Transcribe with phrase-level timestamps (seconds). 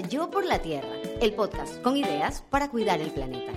[0.00, 0.88] Yo por la Tierra,
[1.20, 3.52] el podcast con ideas para cuidar el planeta.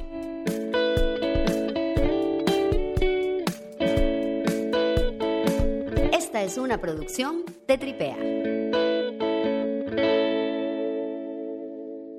[6.12, 8.18] Esta es una producción de Tripea.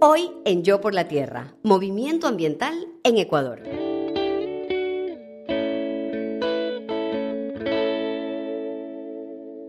[0.00, 3.75] Hoy en Yo por la Tierra, movimiento ambiental en Ecuador.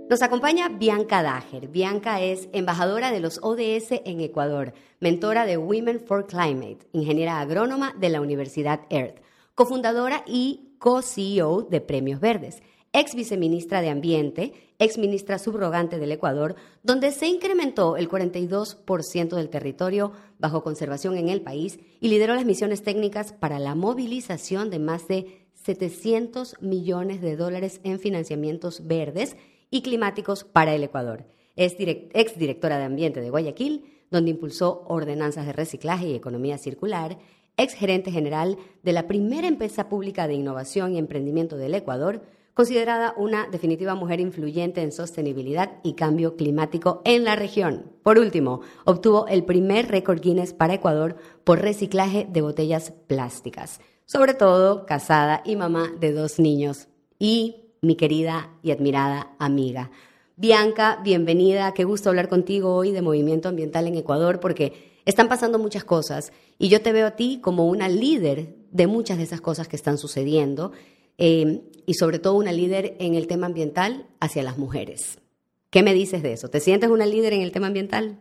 [0.09, 1.67] Nos acompaña Bianca Dager.
[1.67, 7.93] Bianca es embajadora de los ODS en Ecuador, mentora de Women for Climate, ingeniera agrónoma
[7.99, 9.21] de la Universidad Earth,
[9.53, 16.55] cofundadora y co-CEO de Premios Verdes, ex viceministra de Ambiente, ex ministra subrogante del Ecuador,
[16.83, 22.45] donde se incrementó el 42% del territorio bajo conservación en el país y lideró las
[22.45, 29.35] misiones técnicas para la movilización de más de 700 millones de dólares en financiamientos verdes
[29.69, 31.25] y climáticos para el Ecuador.
[31.55, 37.17] Es ex directora de Ambiente de Guayaquil, donde impulsó ordenanzas de reciclaje y economía circular,
[37.57, 42.21] ex gerente general de la primera empresa pública de innovación y emprendimiento del Ecuador,
[42.53, 47.91] considerada una definitiva mujer influyente en sostenibilidad y cambio climático en la región.
[48.01, 54.33] Por último, obtuvo el primer récord Guinness para Ecuador por reciclaje de botellas plásticas, sobre
[54.33, 56.87] todo casada y mamá de dos niños.
[57.19, 59.91] Y mi querida y admirada amiga.
[60.35, 65.57] Bianca, bienvenida, qué gusto hablar contigo hoy de Movimiento Ambiental en Ecuador porque están pasando
[65.57, 69.41] muchas cosas y yo te veo a ti como una líder de muchas de esas
[69.41, 70.73] cosas que están sucediendo
[71.17, 75.19] eh, y sobre todo una líder en el tema ambiental hacia las mujeres.
[75.69, 76.49] ¿Qué me dices de eso?
[76.49, 78.19] ¿Te sientes una líder en el tema ambiental?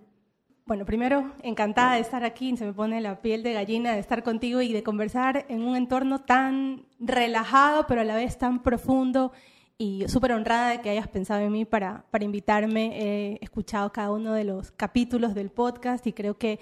[0.66, 4.24] Bueno, primero, encantada de estar aquí, se me pone la piel de gallina de estar
[4.24, 9.30] contigo y de conversar en un entorno tan relajado, pero a la vez tan profundo
[9.78, 12.98] y súper honrada de que hayas pensado en mí para, para invitarme.
[13.00, 16.58] He escuchado cada uno de los capítulos del podcast y creo que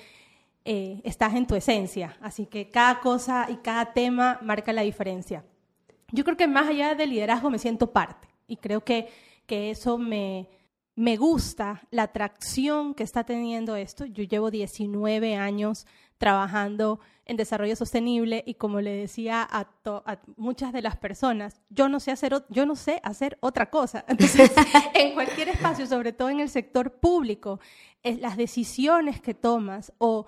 [0.67, 5.47] eh, estás en tu esencia, así que cada cosa y cada tema marca la diferencia.
[6.13, 9.09] Yo creo que más allá del liderazgo me siento parte y creo que,
[9.47, 10.47] que eso me
[10.97, 14.05] me gusta la atracción que está teniendo esto.
[14.05, 15.87] Yo llevo 19 años
[16.19, 19.67] trabajando en desarrollo sostenible y como le decía a,
[20.37, 24.05] muchas de las personas, yo no sé hacer yo no sé hacer otra cosa.
[24.09, 24.53] Entonces,
[24.95, 27.61] en cualquier espacio, sobre todo en el sector público,
[28.03, 30.27] las decisiones que tomas o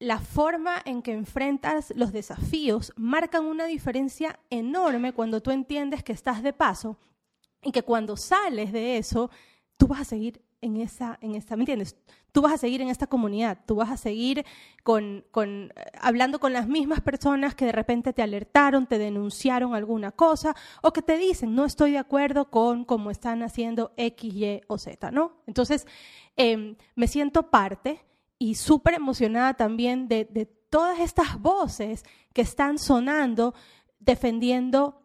[0.00, 6.12] la forma en que enfrentas los desafíos marcan una diferencia enorme cuando tú entiendes que
[6.12, 6.98] estás de paso
[7.62, 9.30] y que cuando sales de eso
[9.78, 11.96] tú vas a seguir en esa, en esta, ¿me entiendes?
[12.32, 14.44] Tú vas a seguir en esta comunidad, tú vas a seguir
[14.82, 19.74] con, con, eh, hablando con las mismas personas que de repente te alertaron, te denunciaron
[19.74, 24.34] alguna cosa o que te dicen, no estoy de acuerdo con cómo están haciendo X,
[24.34, 25.32] Y o Z, ¿no?
[25.46, 25.86] Entonces,
[26.36, 28.00] em, me siento parte
[28.36, 33.54] y súper emocionada también de, todas estas voces que están sonando
[34.00, 35.00] defendiendo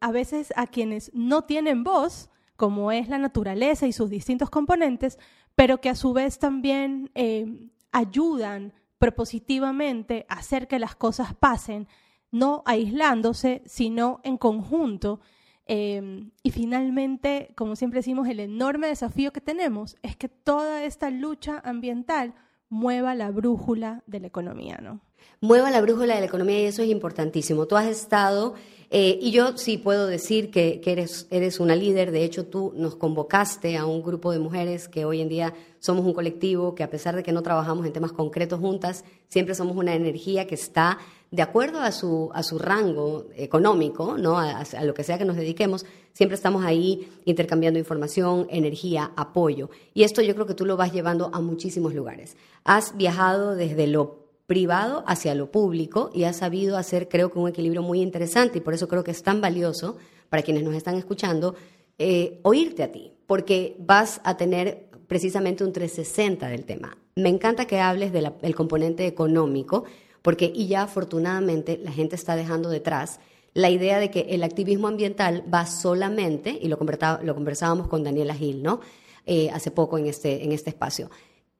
[0.00, 5.18] a veces a quienes no tienen voz, como es la naturaleza y sus distintos componentes,
[5.54, 11.88] pero que a su vez también eh, ayudan propositivamente a hacer que las cosas pasen,
[12.30, 15.20] no aislándose, sino en conjunto.
[15.66, 21.10] Eh, y finalmente, como siempre decimos, el enorme desafío que tenemos es que toda esta
[21.10, 22.34] lucha ambiental
[22.68, 25.00] mueva la brújula de la economía, ¿no?
[25.40, 27.66] Mueva la brújula de la economía y eso es importantísimo.
[27.66, 28.54] Tú has estado
[28.94, 33.78] eh, y yo sí puedo decir que, eres, una líder, de hecho tú nos convocaste
[33.78, 37.16] a un grupo de mujeres que hoy en día somos un colectivo que a pesar
[37.16, 40.98] de que no trabajamos en temas concretos juntas, siempre somos una energía que está
[41.30, 44.38] de acuerdo a su, a su rango económico, ¿no?
[44.38, 49.70] A, a, lo que sea que nos dediquemos, siempre estamos ahí intercambiando información, energía, apoyo.
[49.94, 52.36] Y esto yo creo que tú lo vas llevando a muchísimos lugares.
[52.64, 54.21] Has viajado desde lo
[54.52, 58.60] privado hacia lo público y ha sabido hacer, creo que, un equilibrio muy interesante y
[58.60, 59.96] por eso creo que es tan valioso
[60.28, 61.54] para quienes nos están escuchando
[61.98, 66.98] eh, oírte a ti, porque vas a tener precisamente un 360 del tema.
[67.16, 69.84] Me encanta que hables del componente económico,
[70.20, 73.20] porque y ya afortunadamente la gente está dejando detrás
[73.54, 78.62] la idea de que el activismo ambiental va solamente, y lo, conversábamos con Daniela Gil,
[78.62, 78.80] ¿no?
[79.24, 81.08] Eh, hace poco en este, en este espacio,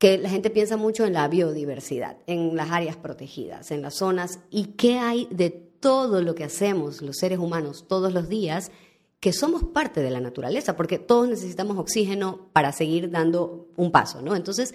[0.02, 4.40] que la gente piensa mucho en la biodiversidad, en las áreas protegidas, en las zonas,
[4.50, 8.72] y qué hay de todo lo que hacemos los seres humanos todos los días,
[9.20, 14.22] que somos parte de la naturaleza, porque todos necesitamos oxígeno para seguir dando un paso,
[14.22, 14.34] ¿no?
[14.34, 14.74] Entonces,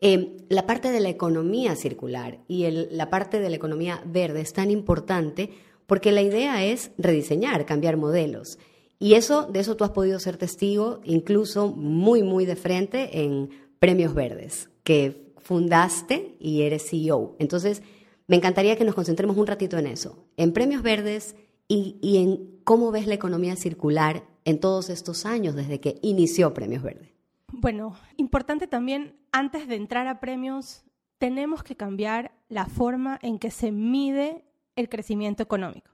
[0.00, 4.52] eh, la parte de la economía circular y la parte de la economía verde es
[4.52, 5.50] tan importante
[5.88, 8.60] porque la idea es rediseñar, cambiar modelos.
[9.00, 13.50] Y eso, de eso tú has podido ser testigo, incluso muy, muy de frente en
[13.82, 17.34] premios verdes, que fundaste y eres CEO.
[17.40, 17.82] Entonces,
[18.28, 21.34] me encantaría que nos concentremos un ratito en eso, en premios verdes
[21.66, 26.84] y, en cómo ves la economía circular en todos estos años desde que inició Premios
[26.84, 27.08] Verdes.
[27.50, 30.84] Bueno, importante también, antes de entrar a premios,
[31.18, 34.44] tenemos que cambiar la forma en que se mide
[34.76, 35.90] el crecimiento económico.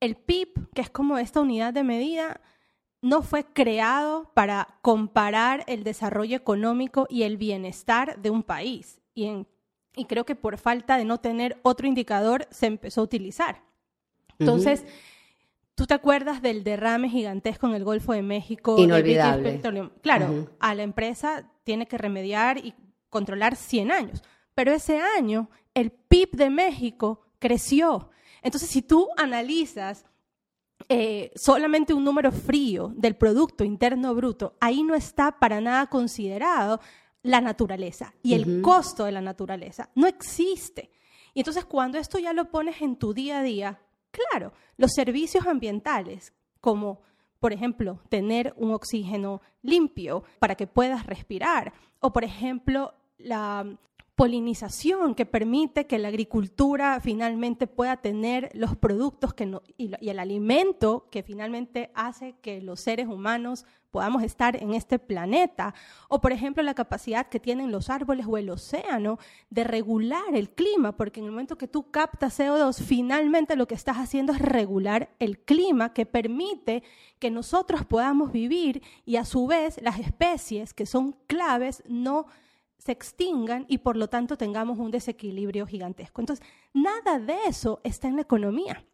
[0.00, 2.40] El PIB, que es como esta unidad de medida,
[3.06, 9.00] no fue creado para comparar el desarrollo económico y el bienestar de un país.
[9.14, 9.46] Y,
[10.08, 13.62] creo que por falta de no tener otro indicador se empezó a utilizar.
[14.40, 14.84] Entonces,
[15.76, 18.76] ¿tú te acuerdas del derrame gigantesco en el Golfo de México?
[18.76, 19.60] Inolvidable.
[20.02, 22.74] Claro, a la empresa tiene que remediar y
[23.08, 24.22] controlar 100 años.
[24.54, 28.10] Pero ese año el PIB de México creció.
[28.42, 30.06] Entonces, si tú analizas
[30.88, 36.80] eh, solamente un número frío del Producto Interno Bruto, ahí no está para nada considerado
[37.22, 39.90] la naturaleza y el costo de la naturaleza.
[39.94, 40.90] No existe.
[41.34, 43.80] Y entonces cuando esto ya lo pones en tu día a día,
[44.10, 47.00] claro, los servicios ambientales, como
[47.40, 53.76] por ejemplo tener un oxígeno limpio para que puedas respirar, o por ejemplo la
[54.16, 61.06] polinización que permite que la agricultura finalmente pueda tener los productos que y, el alimento
[61.10, 65.74] que finalmente hace que los seres humanos podamos estar en este planeta,
[66.08, 69.18] o por ejemplo la capacidad que tienen los árboles o el océano
[69.50, 73.74] de regular el clima, porque en el momento que tú captas CO2, finalmente lo que
[73.74, 76.82] estás haciendo es regular el clima que permite
[77.18, 82.26] que nosotros podamos vivir y a su vez las especies que son claves no
[82.86, 86.22] se extingan y por lo tanto tengamos un desequilibrio gigantesco.
[86.22, 88.84] Entonces, nada de eso está en la economía.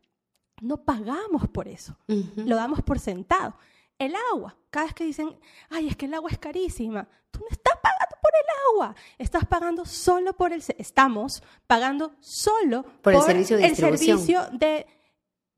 [0.60, 1.96] No pagamos por eso,
[2.36, 3.56] lo damos por sentado.
[3.98, 5.36] El agua, cada vez que dicen,
[5.70, 9.44] ay, es que el agua es carísima, tú no estás pagando por el agua, estás
[9.44, 14.86] pagando solo por el, estamos pagando solo por, el servicio de el servicio de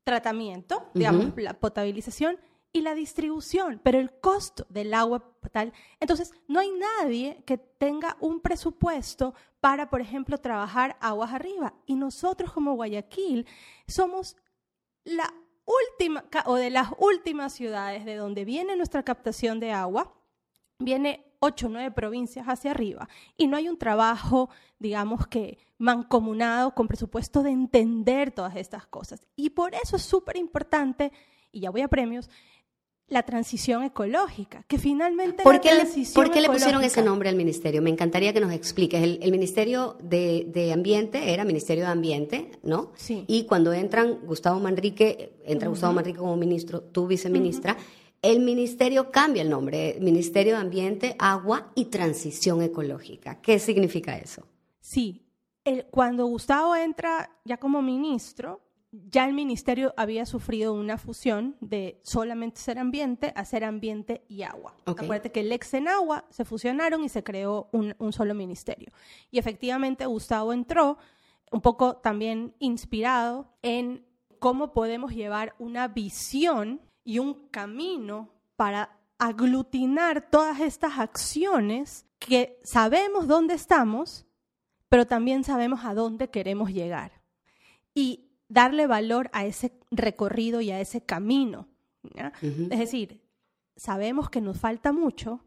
[0.03, 2.37] tratamiento, digamos, la potabilización
[2.75, 5.23] y la distribución, pero el costo del agua
[5.53, 5.71] tal.
[6.01, 11.73] Entonces, no hay nadie que tenga un presupuesto para, por ejemplo, trabajar aguas arriba.
[11.85, 13.47] Y nosotros como Guayaquil
[13.87, 14.35] somos
[15.05, 15.33] la
[15.63, 20.13] última o de las últimas ciudades de donde viene nuestra captación de agua.
[20.77, 23.07] Viene ocho o nueve provincias hacia arriba
[23.37, 24.49] y no hay un trabajo,
[24.79, 29.25] digamos que mancomunado con presupuesto de entender todas estas cosas.
[29.37, 31.13] Y por eso es súper importante,
[31.53, 32.29] y ya voy a premios,
[33.07, 35.43] la transición ecológica, que finalmente...
[35.43, 37.81] ¿Por qué, le, ¿por qué le pusieron ese nombre al ministerio?
[37.81, 39.01] Me encantaría que nos expliques.
[39.01, 42.91] El, Ministerio de, Ambiente era Ministerio de Ambiente, ¿no?
[42.95, 43.23] Sí.
[43.27, 47.77] Y cuando entran Gustavo Manrique, entra Gustavo Manrique como ministro, tú viceministra,
[48.23, 53.39] el ministerio cambia el nombre, Ministerio de Ambiente, Agua y Transición Ecológica.
[53.39, 54.47] ¿Qué significa eso?
[54.79, 55.25] Sí,
[55.91, 58.61] cuando Gustavo entra ya como ministro,
[59.09, 64.43] ya el ministerio había sufrido una fusión de solamente ser ambiente a ser ambiente y
[64.43, 64.75] agua.
[64.85, 68.91] Acuérdate que el ex en agua se fusionaron y se creó un, solo ministerio.
[69.31, 70.97] Y efectivamente Gustavo entró
[71.51, 74.05] un poco también inspirado en
[74.39, 83.27] cómo podemos llevar una visión y un camino para aglutinar todas estas acciones que sabemos
[83.27, 84.25] dónde estamos,
[84.89, 87.21] pero también sabemos a dónde queremos llegar.
[87.93, 91.67] Y darle valor a ese recorrido y a ese camino.
[92.69, 93.21] Es decir,
[93.75, 95.41] sabemos que nos falta mucho,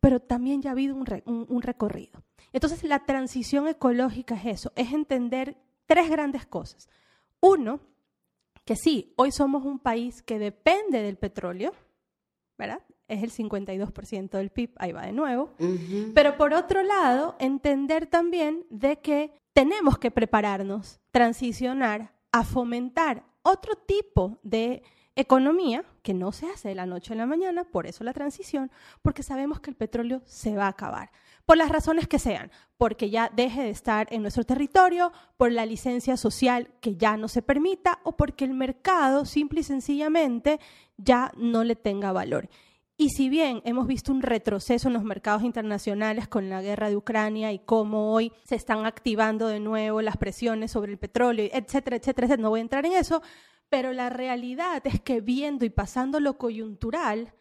[0.00, 2.22] pero también ya ha habido un, recorrido.
[2.52, 6.88] Entonces, la transición ecológica es eso, es entender tres grandes cosas.
[7.40, 7.80] Uno,
[8.64, 11.72] que sí, hoy somos un país que depende del petróleo,
[12.58, 12.80] ¿verdad?
[13.08, 15.52] Es el 52% del PIB, ahí va de nuevo.
[16.14, 23.76] Pero por otro lado, entender también de que tenemos que prepararnos, transicionar a fomentar otro
[23.76, 24.82] tipo de
[25.14, 28.70] economía que no se hace de la noche a la mañana, por eso la transición,
[29.02, 31.10] porque sabemos que el petróleo se va a acabar,
[31.44, 35.66] por las razones que sean, porque ya deje de estar en nuestro territorio, por la
[35.66, 40.60] licencia social que ya no se permita o porque el mercado simple y sencillamente
[40.96, 42.48] ya no le tenga valor.
[43.02, 46.96] Y si bien hemos visto un retroceso en los mercados internacionales con la guerra de
[46.96, 51.96] Ucrania y cómo hoy se están activando de nuevo las presiones sobre el petróleo, etcétera,
[51.96, 53.20] etcétera, etcétera, no voy a entrar en eso,
[53.68, 57.32] pero la realidad es que viendo y pasando lo coyuntural,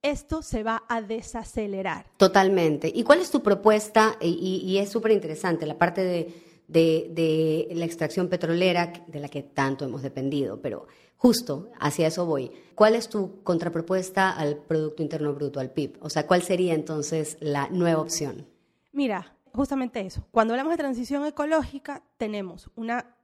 [0.00, 2.06] esto se va a desacelerar.
[2.16, 2.88] Totalmente.
[2.94, 4.16] ¿Y cuál es tu propuesta?
[4.20, 6.32] Y, es súper interesante la parte de,
[6.68, 10.86] de la extracción petrolera de la que tanto hemos dependido, pero
[11.20, 12.50] Justo, hacia eso voy.
[12.74, 15.98] ¿Cuál es tu contrapropuesta al Producto Interno Bruto, al PIB?
[16.00, 18.46] O sea, ¿cuál sería entonces la nueva opción?
[18.90, 20.26] Mira, justamente eso.
[20.30, 23.18] Cuando hablamos de transición ecológica, tenemos una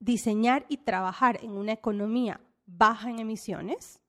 [0.00, 4.00] diseñar y trabajar en una economía baja en emisiones,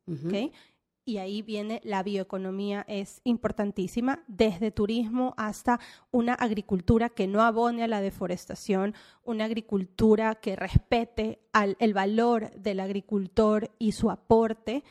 [1.09, 5.79] y ahí viene la bioeconomía, es importantísima, desde turismo hasta
[6.11, 11.39] una agricultura que no abone a la deforestación, una agricultura que respete
[11.79, 14.83] el valor del agricultor y su aporte.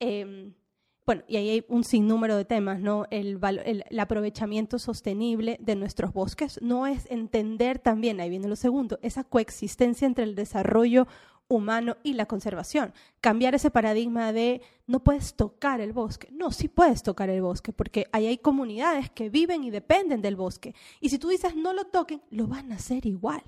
[0.00, 0.54] Em,
[1.04, 3.04] bueno, y ahí hay un sinnúmero de temas, ¿no?
[3.10, 8.98] El, el, aprovechamiento sostenible de nuestros bosques no es entender también, ahí viene lo segundo,
[9.02, 11.06] esa coexistencia entre el desarrollo
[11.48, 12.92] humano y la conservación.
[13.20, 16.28] Cambiar ese paradigma de no puedes tocar el bosque.
[16.32, 20.36] No, sí puedes tocar el bosque, porque ahí hay comunidades que viven y dependen del
[20.36, 20.74] bosque.
[21.00, 23.42] Y si tú dices no lo toquen, lo van a hacer igual.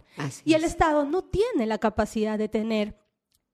[0.45, 2.97] y el Estado no tiene la capacidad de tener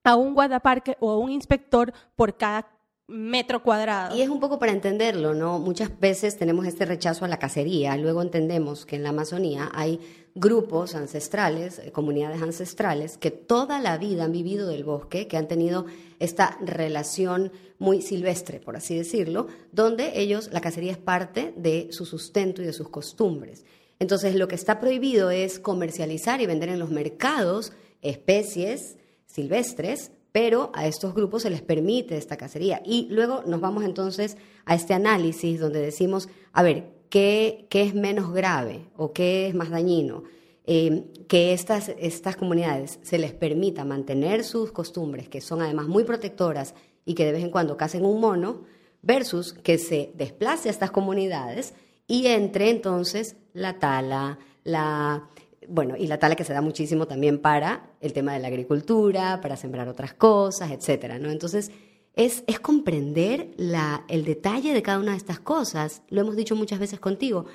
[0.05, 2.74] a un guardaparque o a un inspector por cada
[3.07, 4.17] metro cuadrado.
[4.17, 5.59] Y es un poco para entenderlo, ¿no?
[5.59, 10.01] Muchas veces tenemos este rechazo a la cacería, luego entendemos que en la Amazonía hay
[10.35, 15.49] grupos ancestrales, eh, comunidades ancestrales, que toda la vida han vivido del bosque, que han
[15.49, 15.85] tenido
[16.19, 22.07] esta relación muy silvestre, por así decirlo, donde ellos, la cacería es parte de su
[22.07, 23.65] sustento y de sus costumbres.
[23.99, 28.97] Entonces, lo que está prohibido es comercializar y vender en los mercados especies
[29.27, 32.83] silvestres pero a estos grupos se les permite esta cacería.
[32.85, 37.95] Y luego nos vamos entonces a este análisis donde decimos, a ver, ¿qué, qué es
[37.95, 40.25] menos grave o qué es más dañino?
[40.67, 46.03] Eh, que estas, estas comunidades se les permita mantener sus costumbres, que son además muy
[46.03, 46.75] protectoras
[47.05, 48.63] y que de vez en cuando cacen un mono,
[49.03, 51.75] versus que se desplace a estas comunidades
[52.09, 55.29] y entre entonces la tala, la
[55.69, 59.41] bueno, y la tala que se da muchísimo también para el tema de la agricultura,
[59.41, 61.31] para sembrar otras cosas, etcétera, ¿no?
[61.31, 61.71] Entonces,
[62.15, 66.03] es, es comprender la, el detalle de cada una de estas cosas.
[66.09, 67.47] Lo hemos dicho muchas veces contigo.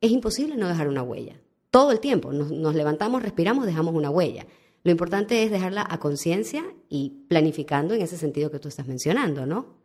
[0.00, 1.40] Es imposible no dejar una huella.
[1.70, 2.32] Todo el tiempo.
[2.32, 4.46] Nos, nos levantamos, respiramos, dejamos una huella.
[4.84, 9.44] Lo importante es dejarla a conciencia y planificando en ese sentido que tú estás mencionando,
[9.44, 9.78] ¿no?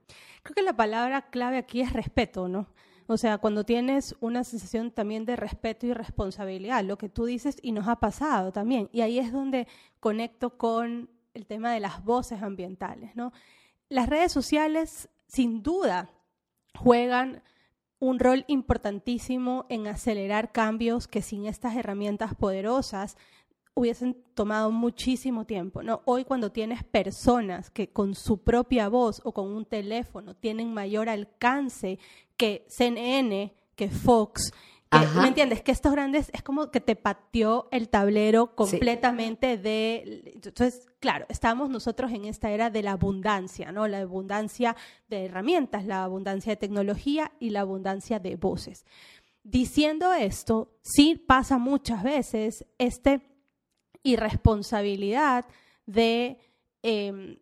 [0.44, 2.68] Creo que la palabra clave aquí es respeto, ¿no?
[3.08, 7.58] O sea, cuando tienes una sensación también de respeto y responsabilidad, lo que tú dices
[7.62, 8.90] y nos ha pasado también.
[8.92, 9.68] Y ahí es donde
[10.00, 13.34] conecto con el tema de las voces ambientales, ¿no?
[13.90, 16.10] Las redes sociales, sin duda,
[16.76, 17.44] juegan
[18.00, 23.18] un rol importantísimo en acelerar cambios que sin estas herramientas poderosas
[23.76, 25.84] hubiesen tomado muchísimo tiempo.
[25.84, 26.02] ¿no?
[26.06, 31.10] Hoy cuando tienes personas que con su propia voz o con un teléfono tienen mayor
[31.10, 31.98] alcance
[32.44, 34.52] que CNN, que Fox,
[35.16, 35.62] ¿me entiendes?
[35.62, 40.34] Que estos grandes es como que te pateó el tablero completamente de...
[40.36, 43.88] Entonces, claro, estamos nosotros en esta era de la abundancia, ¿no?
[43.88, 44.76] La abundancia
[45.08, 48.86] de herramientas, la abundancia de tecnología y la abundancia de voces.
[49.42, 53.22] Diciendo esto, sí pasa muchas veces este
[54.04, 55.46] irresponsabilidad
[55.86, 56.40] de
[56.82, 57.38] em,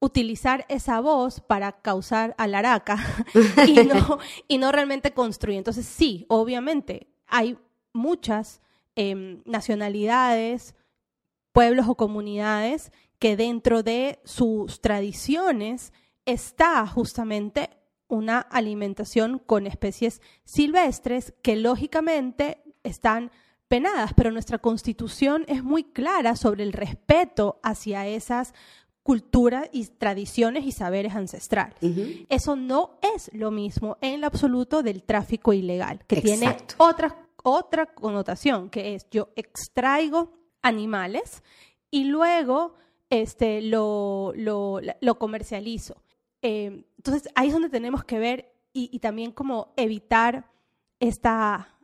[0.00, 2.98] utilizar esa voz para causar alaraca
[3.66, 5.58] y no, y no realmente construir.
[5.58, 7.58] Entonces, sí, obviamente, hay
[7.92, 8.60] muchas
[8.94, 10.74] em, nacionalidades,
[11.52, 15.92] pueblos o comunidades que dentro de sus tradiciones
[16.26, 17.70] está justamente
[18.08, 23.30] una alimentación con especies silvestres que lógicamente están
[23.68, 28.54] penadas, pero nuestra constitución es muy clara sobre el respeto hacia esas
[29.06, 31.76] culturas y tradiciones y saberes ancestrales.
[32.28, 37.86] Eso no es lo mismo en lo absoluto del tráfico ilegal, que tiene otra, otra
[37.86, 41.44] connotación, que es yo extraigo animales
[41.88, 42.74] y luego
[43.08, 46.02] este, lo, lo, comercializo.
[46.42, 50.50] Eh, entonces ahí es donde tenemos que ver y, y también como evitar
[50.98, 51.76] esta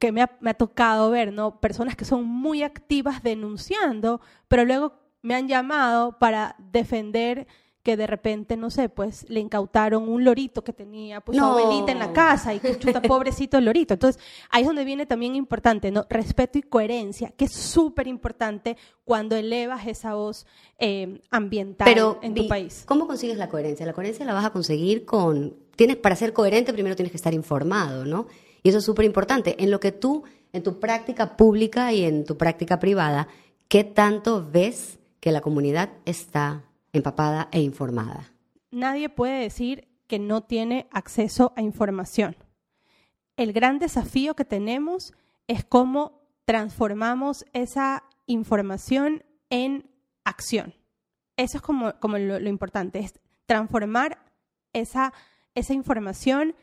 [0.00, 1.60] que me ha, tocado ver, ¿no?
[1.60, 7.46] Personas que son muy activas denunciando, pero luego me han llamado para defender
[7.82, 11.92] que de repente, no sé, pues le incautaron un lorito que tenía pues su abuelita
[11.92, 13.94] en la casa y que chuta, pobrecito el lorito.
[13.94, 16.06] Entonces, ahí es donde viene también importante, ¿no?
[16.10, 20.46] Respeto y coherencia, que es súper importante cuando elevas esa voz
[20.78, 22.84] eh, ambiental en tu país.
[22.86, 23.84] ¿Cómo consigues la coherencia?
[23.86, 25.56] La coherencia la vas a conseguir con...
[25.76, 28.26] Tienes, para ser coherente primero tienes que estar informado, ¿no?
[28.62, 29.62] Y eso es súper importante.
[29.62, 33.28] En lo que tú, en tu práctica pública y en tu práctica privada,
[33.68, 38.30] ¿qué tanto ves que la comunidad está empapada e informada?
[38.70, 42.36] Nadie puede decir que no tiene acceso a información.
[43.38, 45.14] El gran desafío que tenemos
[45.48, 49.88] es cómo transformamos esa información en
[50.24, 50.74] acción.
[51.38, 53.14] Eso es como, lo, importante, es
[53.46, 54.18] transformar
[54.74, 55.14] esa,
[55.54, 56.54] esa información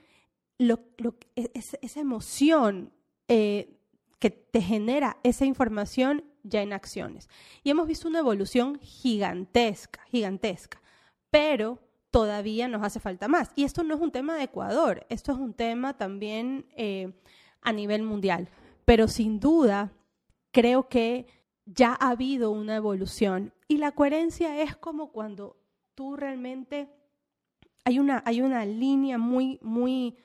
[1.34, 2.94] esa emoción
[3.28, 3.80] eh,
[4.20, 7.30] que te genera esa información ya en acciones.
[7.64, 10.82] Y hemos visto una evolución gigantesca, gigantesca,
[11.30, 11.80] pero
[12.10, 13.52] todavía nos hace falta más.
[13.56, 17.12] Y esto no es un tema de Ecuador, esto es un tema también eh,
[17.62, 18.50] a nivel mundial.
[18.86, 19.92] Pero sin duda,
[20.52, 21.26] creo que
[21.66, 23.54] ya ha habido una evolución.
[23.68, 25.58] Y la coherencia es como cuando
[25.96, 26.90] tú realmente
[27.86, 30.18] hay una, hay una línea muy, muy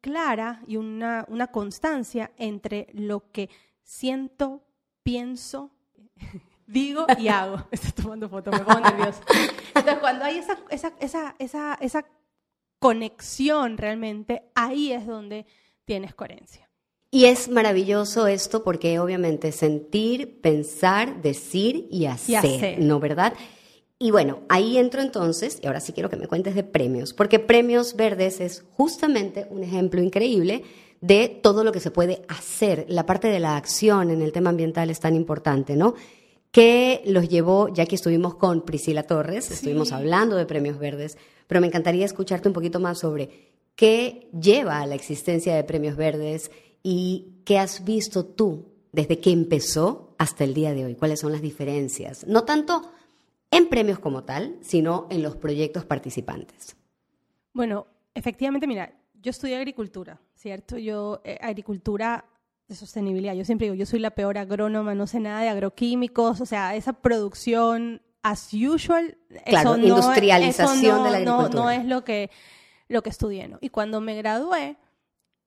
[0.00, 3.50] clara y una, una constancia entre lo que
[3.82, 4.65] siento,
[5.06, 5.70] pienso,
[6.66, 7.64] digo y hago.
[7.70, 9.22] Estoy tomando fotos, me pongo nerviosa.
[9.68, 12.04] Entonces, cuando hay esa, esa, esa, esa, esa
[12.80, 15.46] conexión realmente, ahí es donde
[15.84, 16.68] tienes coherencia.
[17.12, 22.80] Y es maravilloso esto porque obviamente sentir, pensar, decir y hacer, y hacer.
[22.80, 23.32] ¿no verdad?
[23.98, 27.38] Y bueno, ahí entro entonces, y ahora sí quiero que me cuentes de premios, porque
[27.38, 30.64] Premios Verdes es justamente un ejemplo increíble
[31.00, 32.84] de todo lo que se puede hacer.
[32.88, 35.94] La parte de la acción en el tema ambiental es tan importante, ¿no?
[36.50, 41.62] Que los llevó, ya que estuvimos con Priscila Torres, estuvimos hablando de Premios Verdes, pero
[41.62, 46.50] me encantaría escucharte un poquito más sobre qué lleva a la existencia de Premios Verdes
[46.82, 50.94] y qué has visto tú desde que empezó hasta el día de hoy.
[50.96, 52.26] ¿Cuáles son las diferencias?
[52.26, 52.82] No tanto
[53.56, 56.76] en premios como tal, sino en los proyectos participantes.
[57.52, 60.78] Bueno, efectivamente, mira, yo estudié agricultura, ¿cierto?
[60.78, 62.26] Yo, eh, agricultura
[62.68, 63.34] de sostenibilidad.
[63.34, 66.74] Yo siempre digo, yo soy la peor agrónoma, no sé nada de agroquímicos, o sea,
[66.74, 69.16] esa producción as usual.
[69.44, 71.48] Claro, industrialización de la agricultura.
[71.48, 72.30] No, no, es lo que,
[72.88, 73.58] lo que estudié, ¿no?
[73.60, 74.76] Y cuando me gradué,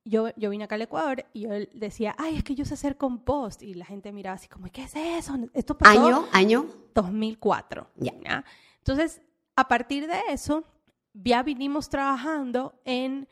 [0.05, 2.97] yo, yo vine acá al Ecuador y yo decía, ay, es que yo sé hacer
[2.97, 3.61] compost.
[3.61, 5.35] Y la gente miraba así como, ¿qué es eso?
[5.53, 6.27] Esto pasó ¿Año?
[6.31, 6.65] ¿Año?
[6.95, 7.87] 2004.
[7.97, 8.43] Ya.
[8.79, 9.21] Entonces,
[9.55, 10.63] a partir de eso,
[11.13, 13.27] ya vinimos trabajando en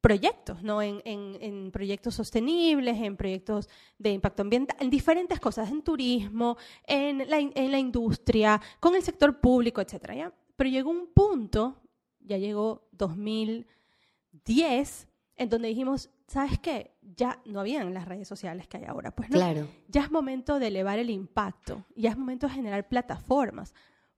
[0.00, 0.82] proyectos, ¿no?
[0.82, 6.56] En, en, en, proyectos sostenibles, en proyectos de impacto ambiental, en diferentes cosas, en turismo,
[6.86, 10.32] en la, en la industria, con el sector público, etcétera, ¿ya?
[10.56, 11.80] Pero llegó un punto,
[12.18, 16.94] ya llegó 2010, en donde dijimos, ¿sabes qué?
[17.16, 19.10] Ya no habían las redes sociales que hay ahora.
[19.10, 19.68] Pues no, claro.
[19.88, 23.74] ya es momento de elevar el impacto, ya es momento de generar plataformas,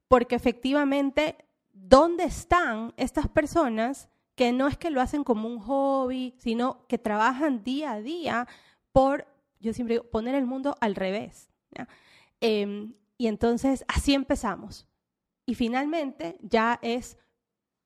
[0.09, 1.37] porque efectivamente,
[1.73, 6.99] ¿dónde están estas personas que no es que lo hacen como un hobby, sino que
[6.99, 8.49] trabajan día a día
[8.93, 9.27] por,
[9.61, 11.51] yo siempre digo, poner el mundo al revés?
[12.41, 14.87] Em, y entonces así empezamos.
[15.47, 17.17] Y finalmente ya es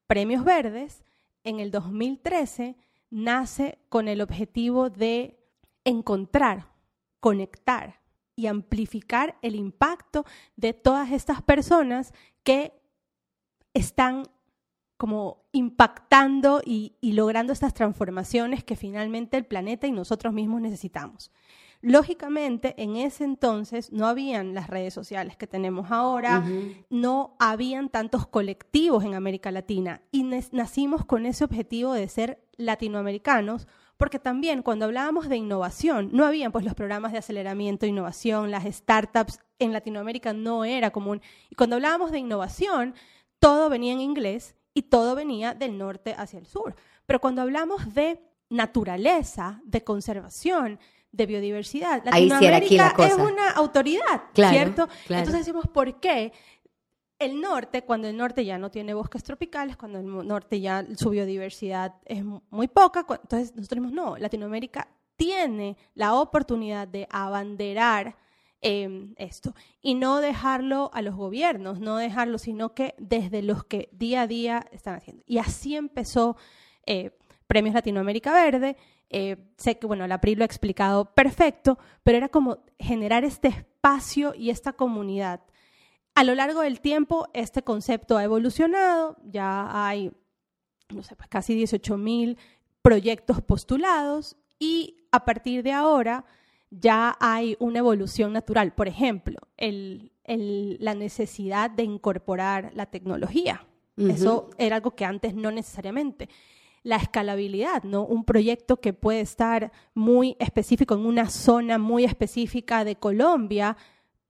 [0.06, 1.04] Premios Verdes
[1.44, 2.76] en el 2013
[3.10, 5.38] nace con el objetivo de
[5.84, 6.72] encontrar,
[7.20, 8.00] conectar
[8.36, 10.24] y amplificar el impacto
[10.56, 12.72] de todas estas personas que
[13.74, 14.24] están
[14.96, 21.30] como impactando y, logrando estas transformaciones que finalmente el planeta y nosotros mismos necesitamos.
[21.80, 26.44] Lógicamente, en ese entonces no habían las redes sociales que tenemos ahora,
[26.90, 33.68] no habían tantos colectivos en América Latina y nacimos con ese objetivo de ser latinoamericanos,
[33.96, 38.50] porque también cuando hablábamos de innovación, no habían pues los programas de aceleramiento de innovación,
[38.50, 41.20] las startups en Latinoamérica no era común.
[41.48, 42.94] Y cuando hablábamos de innovación,
[43.38, 46.74] todo venía en inglés y todo venía del norte hacia el sur.
[47.06, 50.78] Pero cuando hablamos de naturaleza, de conservación,
[51.12, 52.04] de biodiversidad.
[52.04, 54.88] Latinoamérica es una autoridad, ¿cierto?
[55.08, 56.32] Entonces decimos, ¿por qué?
[57.18, 61.10] El norte, cuando el norte ya no tiene bosques tropicales, cuando el norte ya su
[61.10, 68.16] biodiversidad es muy poca, entonces nosotros decimos, no, Latinoamérica tiene la oportunidad de abanderar
[68.60, 73.88] em, esto y no dejarlo a los gobiernos, no dejarlo, sino que desde los que
[73.90, 75.24] día a día están haciendo.
[75.26, 76.36] Y así empezó
[76.86, 77.18] eh,
[77.48, 78.76] Premios Latinoamérica Verde
[79.10, 83.48] eh, sé que, bueno, la PRI lo ha explicado perfecto, pero era como generar este
[83.48, 85.40] espacio y esta comunidad.
[86.14, 90.12] A lo largo del tiempo, este concepto ha evolucionado, ya hay,
[90.90, 92.36] no sé, pues casi 18 mil
[92.82, 96.24] proyectos postulados y a partir de ahora
[96.70, 98.74] ya hay una evolución natural.
[98.74, 103.64] Por ejemplo, el, la necesidad de incorporar la tecnología.
[103.96, 106.28] Eso era algo que antes no necesariamente
[106.88, 108.06] la escalabilidad, ¿no?
[108.06, 113.76] Un proyecto que puede estar muy específico en una zona muy específica de Colombia,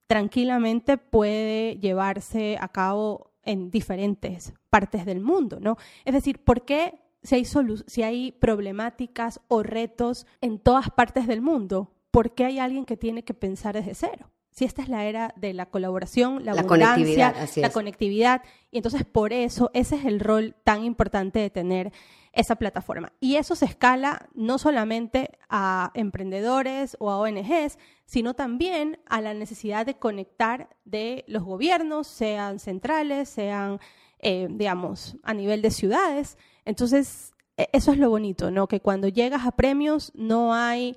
[0.08, 5.76] tranquilamente puede llevarse a cabo en diferentes partes del mundo, ¿no?
[6.04, 7.44] Es decir, ¿por qué si hay,
[7.86, 12.96] si hay problemáticas o retos en todas partes del mundo, por qué hay alguien que
[12.96, 14.32] tiene que pensar desde cero?
[14.50, 18.42] Si esta es la era de la colaboración, la, abundancia, la conectividad,
[18.72, 21.92] y entonces por eso ese es el rol tan importante de tener
[22.32, 23.12] esa plataforma.
[23.20, 29.34] Y eso se escala no solamente a emprendedores o a ONGs, sino también a la
[29.34, 33.80] necesidad de conectar de los gobiernos, sean centrales, sean,
[34.18, 36.38] eh, digamos, a nivel de ciudades.
[36.64, 38.68] Entonces, e, eso es lo bonito, ¿no?
[38.68, 40.96] Que cuando llegas a premios no hay,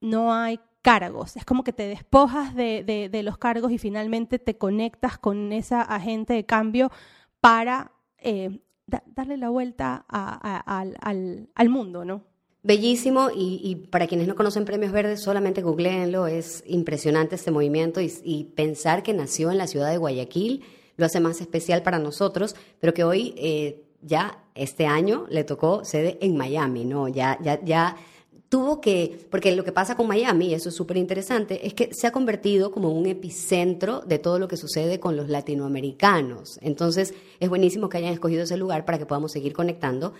[0.00, 1.36] no hay cargos.
[1.36, 5.80] Es como que te despojas de, de, los cargos y finalmente te conectas con esa
[5.80, 6.90] agente de cambio
[7.40, 12.24] para eh, darle la vuelta al, al, mundo, ¿no?
[12.62, 18.52] Bellísimo y, para quienes no conocen Premios Verdes, solamente googleenlo, es impresionante este movimiento y,
[18.54, 20.62] pensar que nació en la ciudad de Guayaquil
[20.96, 25.84] lo hace más especial para nosotros, pero que hoy eh, ya este año le tocó
[25.84, 27.08] sede en Miami, ¿no?
[27.08, 27.96] Ya, ya, ya
[28.52, 32.06] tuvo que, porque lo que pasa con Miami, eso es súper interesante, es que se
[32.06, 36.58] ha convertido como un epicentro de todo lo que sucede con los latinoamericanos.
[36.60, 40.12] Entonces, es buenísimo que hayan escogido ese lugar para que podamos seguir conectando.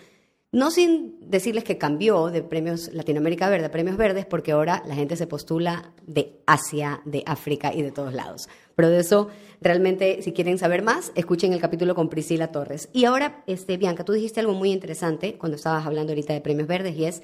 [0.51, 4.95] No sin decirles que cambió de premios Latinoamérica Verde a premios verdes, porque ahora la
[4.95, 8.49] gente se postula de Asia, de África y de todos lados.
[8.75, 9.29] Pero de eso,
[9.61, 12.89] realmente, si quieren saber más, escuchen el capítulo con Priscila Torres.
[12.95, 16.67] Y ahora, este, Bianca, tú dijiste algo muy interesante cuando estabas hablando ahorita de premios
[16.67, 17.23] verdes y es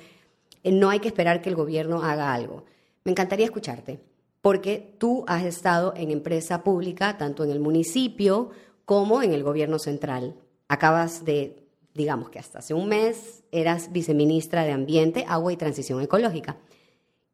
[0.64, 2.64] no hay que esperar que el gobierno haga algo.
[3.04, 4.00] Me encantaría escucharte,
[4.40, 8.50] porque tú has estado en empresa pública, tanto en el municipio
[8.84, 10.36] como en el gobierno central.
[10.68, 16.00] Acabas de, digamos que hasta hace un mes, eras viceministra de Ambiente, Agua y Transición
[16.00, 16.56] Ecológica.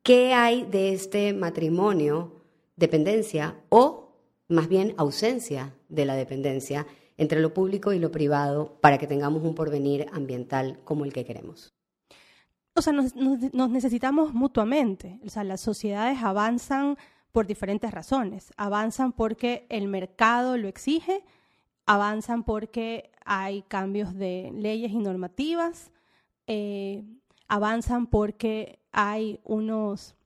[0.03, 2.33] ¿Qué hay de este matrimonio,
[2.77, 4.13] dependencia o
[4.49, 9.43] más bien ausencia de la dependencia entre lo público y lo privado para que tengamos
[9.43, 11.73] un porvenir ambiental como el que queremos?
[12.75, 13.15] O sea, nos,
[13.71, 15.21] necesitamos mutuamente.
[15.25, 16.99] O sea, las sociedades avanzan
[17.33, 18.53] por diferentes razones.
[18.57, 21.25] Avanzan porque el mercado lo exige,
[21.87, 25.91] avanzan porque hay cambios de leyes y normativas,
[26.47, 27.05] eh,
[27.49, 30.17] avanzan porque hay unos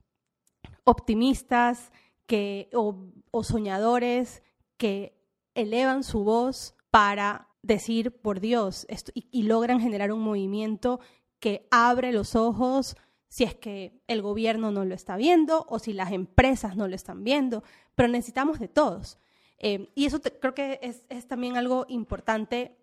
[0.85, 1.93] optimistas
[2.27, 2.97] que, o,
[3.43, 4.43] soñadores
[4.77, 5.19] que
[5.55, 11.01] elevan su voz para decir por Dios y, logran generar un movimiento
[11.41, 12.97] que abre los ojos
[13.29, 16.95] si es que el gobierno no lo está viendo o si las empresas no lo
[16.95, 17.63] están viendo,
[17.95, 19.19] pero necesitamos de todos.
[19.59, 22.77] Eh, y eso creo que es, también algo importante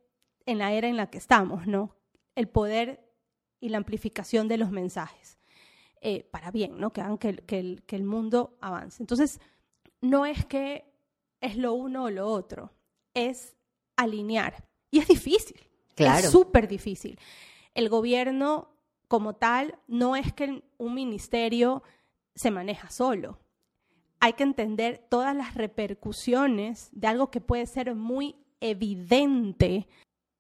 [0.46, 1.96] en la era en la que estamos, ¿no?
[2.36, 3.02] El poder
[3.60, 5.40] y la amplificación de los mensajes,
[6.02, 6.92] eh, para bien, ¿no?
[6.92, 9.02] Que hagan que, el, que el mundo avance.
[9.02, 9.40] Entonces,
[10.02, 10.86] no es que
[11.42, 12.72] es lo uno o lo otro,
[13.14, 13.56] es
[13.96, 14.68] alinear.
[14.92, 15.60] Y es difícil,
[15.96, 16.26] claro.
[16.26, 17.18] es súper difícil
[17.76, 18.70] el gobierno
[19.08, 21.84] como tal no es que un ministerio
[22.34, 23.38] se maneja solo.
[24.20, 29.88] Hay que entender todas las repercusiones de algo que puede ser muy evidente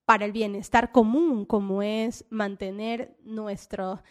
[0.05, 4.01] para el bienestar común, como es mantener nuestra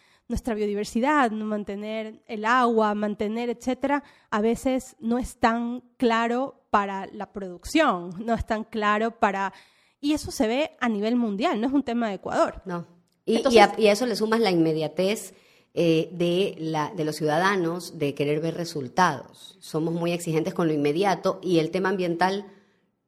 [0.54, 8.10] biodiversidad, mantener el agua, mantener, etcétera, a veces no es tan claro para la producción,
[8.24, 9.52] no es tan claro para...
[10.00, 12.60] Y eso se ve a nivel mundial, no es un tema de Ecuador.
[12.66, 12.93] No.
[13.26, 15.34] Y, a, eso le sumas la inmediatez
[15.72, 19.56] eh, de, la, de los ciudadanos de querer ver resultados.
[19.60, 22.46] Somos muy exigentes con lo inmediato y el tema ambiental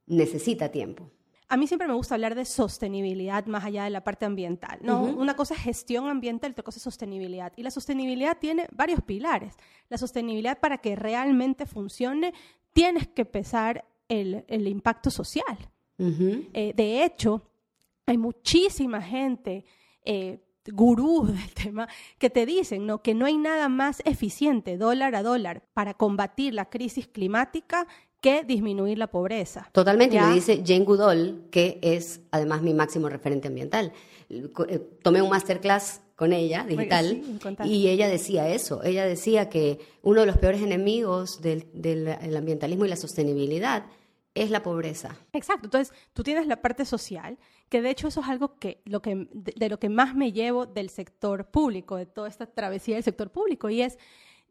[0.06, 1.10] necesita tiempo.
[1.48, 4.80] A mí siempre me gusta hablar de sostenibilidad más allá de la parte ambiental.
[4.82, 5.02] ¿no?
[5.02, 7.52] Una cosa es gestión ambiental, otra cosa es sostenibilidad.
[7.56, 9.54] Y la sostenibilidad tiene varios pilares.
[9.88, 12.34] La sostenibilidad para que realmente funcione,
[12.72, 15.70] tienes que pesar el, el impacto social.
[15.98, 17.42] Eh, de hecho,
[18.06, 19.64] hay muchísima gente
[20.06, 20.40] eh,
[20.72, 21.88] gurús del tema
[22.18, 23.02] que te dicen ¿no?
[23.02, 27.86] que no hay nada más eficiente dólar a dólar para combatir la crisis climática
[28.20, 29.68] que disminuir la pobreza.
[29.72, 33.92] Totalmente, y lo dice Jane Goodall, que es además mi máximo referente ambiental.
[34.28, 37.22] Eh, tomé un masterclass con ella, digital,
[37.66, 42.86] y ella decía eso, ella decía que uno de los peores enemigos del, del ambientalismo
[42.86, 43.84] y la sostenibilidad
[44.36, 45.16] es la pobreza.
[45.32, 49.00] Exacto, entonces tú tienes la parte social, que de hecho eso es algo que, lo
[49.00, 53.04] que de, lo que más me llevo del sector público, de toda esta travesía del
[53.04, 53.98] sector público, y es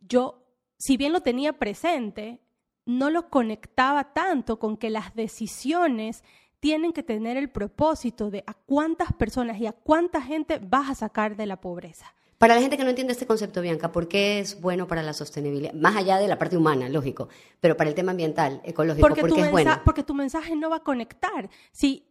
[0.02, 0.44] yo,
[0.78, 2.42] si bien lo tenía presente,
[2.86, 6.24] no lo conectaba tanto con que las decisiones
[6.60, 10.96] tienen que tener el propósito de a cuántas personas y a cuánta gente vas a
[10.96, 12.16] sacar de la pobreza.
[12.38, 15.14] Para la gente que no entiende este concepto, Bianca, ¿por qué es bueno para la
[15.14, 15.74] sostenibilidad?
[15.74, 17.30] Más allá de la parte humana, lógico,
[17.62, 19.80] pero para el tema ambiental, ecológico, ¿por qué es bueno?
[19.86, 21.50] Porque tu mensaje no va a conectar.
[21.72, 22.06] Si,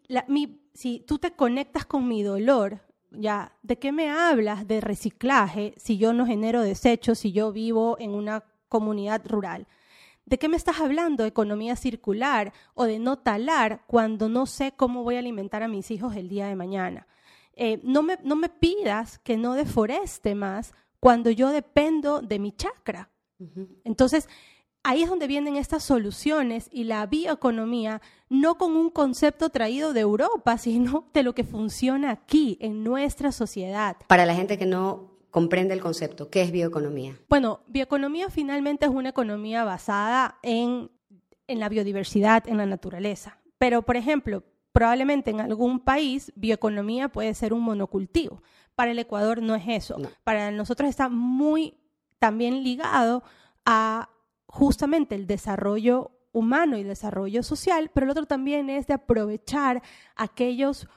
[0.72, 5.98] si tú te conectas con mi dolor, ya, ¿de qué me hablas de reciclaje si
[5.98, 9.66] yo no genero desechos, si yo vivo en una comunidad rural?
[10.24, 11.26] ¿De qué me estás hablando?
[11.26, 15.90] ¿Economía circular o de no talar cuando no sé cómo voy a alimentar a mis
[15.90, 17.06] hijos el día de mañana?
[17.56, 22.52] Eh, no, me, no me pidas que no deforeste más cuando yo dependo de mi
[22.52, 23.10] chakra.
[23.84, 24.28] Entonces,
[24.84, 30.00] ahí es donde vienen estas soluciones y la bioeconomía, no con un concepto traído de
[30.00, 33.96] Europa, sino de lo que funciona aquí, en nuestra sociedad.
[34.06, 37.18] Para la gente que no comprende el concepto, ¿qué es bioeconomía?
[37.28, 40.90] Bueno, bioeconomía finalmente es una economía basada en,
[41.48, 43.40] en la biodiversidad, en la naturaleza.
[43.58, 48.42] Pero, por ejemplo, probablemente en algún país bioeconomía puede ser un monocultivo.
[48.74, 49.96] Para el Ecuador no es eso.
[50.24, 51.78] Para nosotros está muy
[52.18, 53.22] también ligado
[53.64, 54.10] a
[54.48, 59.80] justamente el desarrollo humano y el desarrollo social, pero el otro también es de aprovechar
[60.16, 60.88] aquellos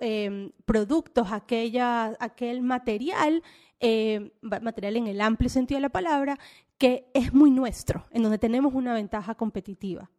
[0.00, 3.42] em, productos, aquella, aquel material
[3.80, 6.38] eh, material en el amplio sentido de la palabra,
[6.78, 10.10] que es muy nuestro, en donde tenemos una ventaja competitiva.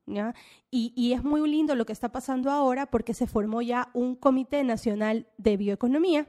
[0.71, 4.63] Y, es muy lindo lo que está pasando ahora porque se formó ya un Comité
[4.63, 6.27] Nacional de Bioeconomía,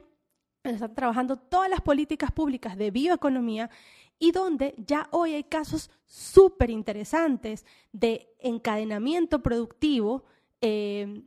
[0.63, 3.69] están trabajando todas las políticas públicas de bioeconomía
[4.19, 10.25] y donde ya hoy hay casos súper interesantes de encadenamiento productivo
[10.61, 11.23] eh,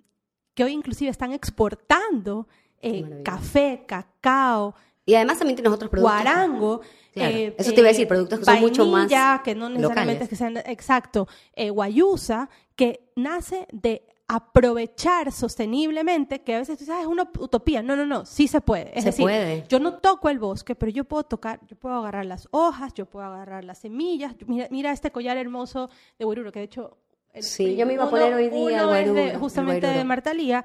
[0.54, 2.46] que hoy inclusive están exportando
[2.82, 6.22] eh, café, cacao, y además también tienes otros productos.
[6.22, 6.80] Guarango.
[7.14, 9.10] Eh, Eso te iba a decir, productos que son mucho más.
[9.42, 10.56] que no necesariamente que sean.
[10.58, 11.28] Exacto.
[11.54, 17.82] Eh, guayusa, que nace de aprovechar sosteniblemente, que a veces tú sabes, es una utopía.
[17.82, 18.96] No, no, no, sí se puede.
[18.96, 19.66] Es se puede.
[19.68, 23.04] yo no toco el bosque, pero yo puedo tocar, yo puedo agarrar las hojas, yo
[23.04, 24.34] puedo agarrar las semillas.
[24.46, 26.96] Mira, mira este collar hermoso de Guaruro, que de hecho
[27.40, 30.64] sí, yo me iba a poner hoy día uno justamente de Martalía.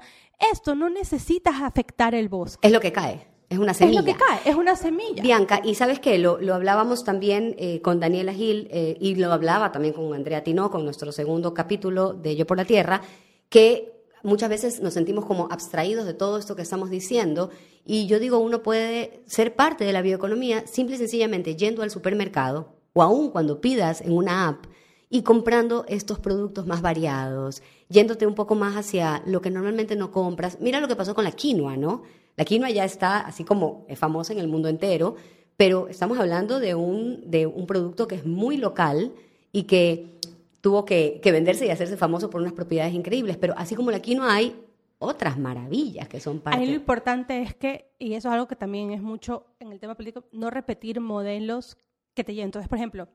[0.50, 2.66] Esto no necesitas afectar el bosque.
[2.66, 3.26] Es lo que cae.
[3.48, 4.00] Es una semilla.
[4.00, 5.22] Es lo que cae, es una semilla.
[5.22, 9.32] Bianca, y sabes qué, lo, lo hablábamos también eh, con Daniela Gil eh, y lo
[9.32, 13.00] hablaba también con Andrea Tino, con nuestro segundo capítulo de Yo por la Tierra,
[13.48, 17.50] que muchas veces nos sentimos como abstraídos de todo esto que estamos diciendo
[17.84, 21.90] y yo digo, uno puede ser parte de la bioeconomía simple y sencillamente yendo al
[21.90, 24.66] supermercado o aún cuando pidas en una app
[25.08, 30.10] y comprando estos productos más variados, yéndote un poco más hacia lo que normalmente no
[30.10, 30.58] compras.
[30.60, 32.02] Mira lo que pasó con la quinoa, ¿no?
[32.38, 35.16] La quinoa ya está así como es famosa en el mundo entero,
[35.56, 39.12] pero estamos hablando de un, de un producto que es muy local
[39.50, 40.20] y que
[40.60, 43.36] tuvo que, venderse y hacerse famoso por unas propiedades increíbles.
[43.38, 44.54] Pero así como la quinoa hay
[45.00, 46.60] otras maravillas que son parte.
[46.60, 49.80] Ahí lo importante es que, y eso es algo que también es mucho en el
[49.80, 51.76] tema político, no repetir modelos
[52.14, 52.46] que te lleven.
[52.50, 53.08] Entonces, por ejemplo,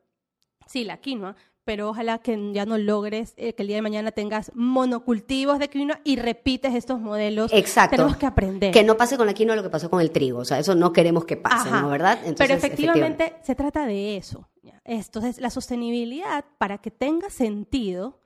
[0.68, 4.12] sí, la quinoa, pero ojalá que ya no logres eh, que el día de mañana
[4.12, 7.52] tengas monocultivos de quinoa y repites estos modelos.
[7.54, 7.96] Exacto.
[7.96, 8.72] Tenemos que aprender.
[8.74, 10.76] Que no pase con la quinoa lo que pasó con el trigo, o sea, eso
[10.76, 11.90] no queremos que pase, ¿no?
[11.90, 12.20] ¿Verdad?
[12.38, 14.50] pero efectivamente, se trata de eso.
[14.86, 18.20] Entonces, la sostenibilidad, para que tenga sentido,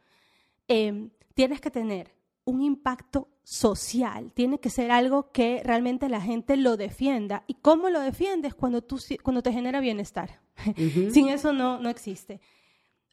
[0.67, 6.57] em, tienes que tener un impacto social, tiene que ser algo que realmente la gente
[6.57, 7.43] lo defienda.
[7.45, 8.55] ¿Y cómo lo defiendes?
[8.55, 10.39] Cuando, tú, cuando te genera bienestar.
[11.11, 12.39] Sin eso no, no existe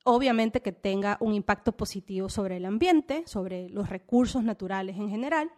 [0.05, 5.51] obviamente que tenga un impacto positivo sobre el ambiente, sobre los recursos naturales en general,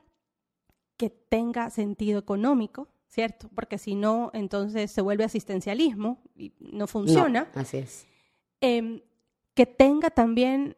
[0.96, 3.50] que tenga sentido económico, ¿cierto?
[3.54, 7.50] Porque si no, entonces se vuelve asistencialismo y no funciona.
[7.54, 8.06] así es.
[8.60, 9.02] Em,
[9.54, 10.76] que tenga también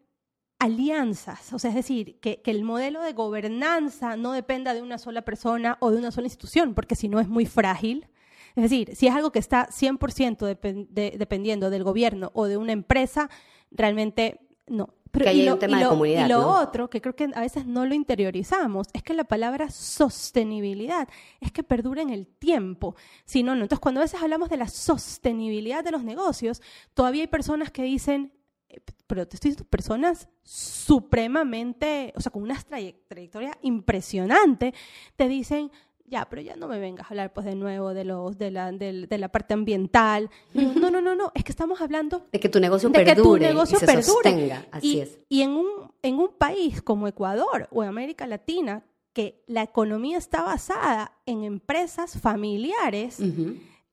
[0.58, 5.22] alianzas, o sea, es decir, que, el modelo de gobernanza no dependa de una sola
[5.22, 8.08] persona o de una sola institución, porque si no es muy frágil.
[8.56, 10.58] Es decir, si es algo que está 100%
[10.90, 13.30] dependiendo del gobierno o de una empresa,
[13.70, 14.94] realmente no.
[15.10, 16.26] Pero, que hay un tema de comunidad.
[16.26, 19.70] Y lo otro, que creo que a veces no lo interiorizamos, es que la palabra
[19.70, 21.08] sostenibilidad
[21.40, 22.94] es que perdura en el tiempo.
[23.24, 23.62] Si no, no.
[23.62, 26.60] Entonces, cuando a veces hablamos de la sostenibilidad de los negocios,
[26.94, 28.32] todavía hay personas que dicen,
[28.68, 34.74] eh, pero te estoy diciendo personas supremamente, o sea, con una trayectoria impresionante,
[35.16, 35.70] te dicen,
[36.08, 38.72] ya, pero ya no me vengas a hablar pues de nuevo de los de la,
[38.72, 40.30] de, la parte ambiental.
[40.54, 44.02] no, no, no, no, es que estamos hablando de que tu negocio perdure y se
[44.02, 44.66] Sostenga.
[44.70, 45.18] Así y, es.
[45.28, 45.66] Y en un,
[46.02, 52.20] en un país como Ecuador o América Latina, que la economía está basada en empresas
[52.20, 53.18] familiares,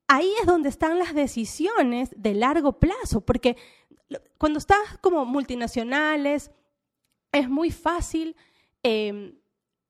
[0.06, 3.56] ahí es donde están las decisiones de largo plazo, porque
[4.38, 6.50] cuando estás como multinacionales,
[7.32, 8.36] es muy fácil
[8.82, 9.34] em,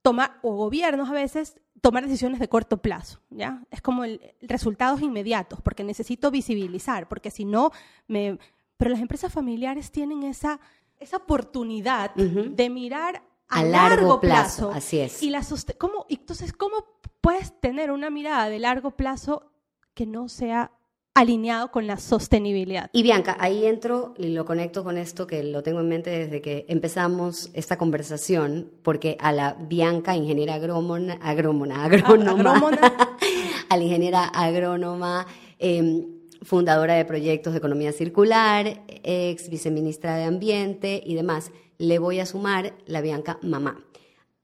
[0.03, 3.65] tomar, o gobiernos a veces, tomar decisiones de corto plazo, ¿ya?
[3.71, 7.71] Es como el, resultados inmediatos, porque necesito visibilizar, porque si no,
[8.09, 8.39] me...
[8.77, 10.61] Pero las empresas familiares tienen esa,
[10.99, 15.23] esa oportunidad de mirar a, largo, plazo, Así es.
[15.23, 15.43] Y la
[15.79, 16.85] ¿cómo, entonces, ¿cómo
[17.23, 19.51] puedes tener una mirada de largo plazo
[19.95, 20.73] que no sea
[21.17, 22.91] alineado con la sostenibilidad.
[22.93, 26.43] Y Bianca, ahí entro y lo conecto con esto que lo tengo en mente desde
[26.43, 32.71] que empezamos esta conversación, porque a la Bianca, ingeniera agrómona, agrómona, agrónoma,
[33.71, 35.27] a la ingeniera agrónoma,
[35.59, 36.05] em,
[36.43, 42.27] fundadora de proyectos de economía circular, ex viceministra de Ambiente y demás, le voy a
[42.27, 43.83] sumar la Bianca mamá.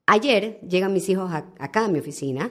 [0.06, 2.50] Ayer llegan mis hijos acá a mi oficina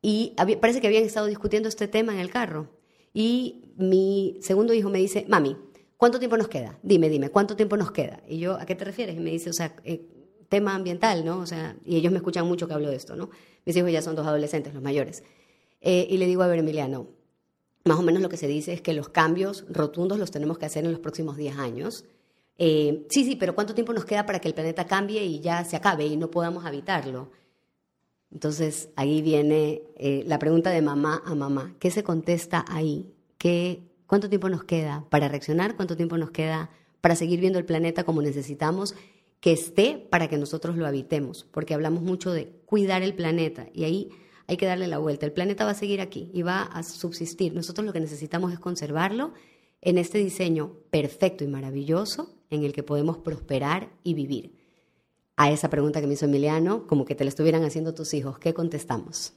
[0.00, 2.77] y parece que habían estado discutiendo este tema en el carro.
[3.18, 5.56] Y mi segundo hijo me dice, mami,
[5.96, 6.78] ¿cuánto tiempo nos queda?
[6.84, 8.22] Dime, dime, ¿cuánto tiempo nos queda?
[8.28, 9.16] Y yo, ¿a qué te refieres?
[9.16, 10.06] Y me dice, o sea, eh,
[10.48, 11.40] tema ambiental, ¿no?
[11.40, 13.30] O sea, y ellos me escuchan mucho que hablo de esto, ¿no?
[13.66, 15.24] Mis hijos ya son dos adolescentes, los mayores.
[15.80, 17.08] Eh, y le digo, a ver, Emiliano,
[17.84, 20.66] más o menos lo que se dice es que los cambios rotundos los tenemos que
[20.66, 22.04] hacer en los próximos 10 años.
[22.56, 25.64] Eh, sí, sí, pero ¿cuánto tiempo nos queda para que el planeta cambie y ya
[25.64, 27.32] se acabe y no podamos habitarlo?
[28.32, 31.74] Entonces ahí viene eh, la pregunta de mamá a mamá.
[31.78, 33.10] ¿Qué se contesta ahí?
[33.38, 35.76] ¿Qué, ¿Cuánto tiempo nos queda para reaccionar?
[35.76, 38.94] ¿Cuánto tiempo nos queda para seguir viendo el planeta como necesitamos
[39.40, 41.46] que esté para que nosotros lo habitemos?
[41.50, 44.10] Porque hablamos mucho de cuidar el planeta y ahí
[44.46, 45.24] hay que darle la vuelta.
[45.26, 47.54] El planeta va a seguir aquí y va a subsistir.
[47.54, 49.32] Nosotros lo que necesitamos es conservarlo
[49.80, 54.57] en este diseño perfecto y maravilloso en el que podemos prosperar y vivir
[55.38, 58.38] a esa pregunta que me hizo Emiliano, como que te la estuvieran haciendo tus hijos,
[58.40, 59.34] ¿qué contestamos?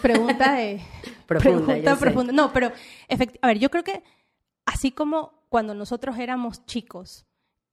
[0.00, 0.80] pregunta de...
[1.26, 2.32] profunda, pregunta profunda.
[2.32, 2.72] No, pero
[3.42, 4.02] a ver, yo creo que
[4.64, 7.26] así como cuando nosotros éramos chicos,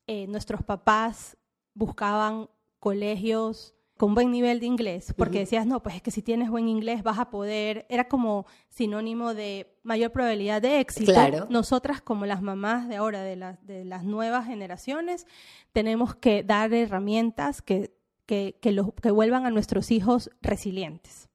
[0.06, 1.38] eh, nuestros papás
[1.74, 6.50] buscaban colegios con buen nivel de inglés, porque decías, no, pues es que si tienes
[6.50, 11.14] buen inglés vas a poder, era como sinónimo de mayor probabilidad de éxito.
[11.14, 11.48] Claro.
[11.50, 15.26] Nosotras, como las mamás de ahora, de, de las nuevas generaciones,
[15.72, 21.30] tenemos que dar herramientas que, que, que, que vuelvan a nuestros hijos resilientes